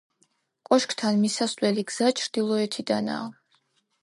კოშკთან 0.69 1.19
მისასვლელი 1.25 1.85
გზა 1.93 2.09
ჩრდილოეთიდანაა. 2.23 3.31